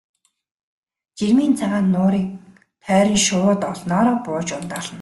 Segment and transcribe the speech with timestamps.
[1.17, 2.27] Жирмийн цагаан нуурын
[2.85, 4.89] тойрон шувууд олноороо бууж ундаална.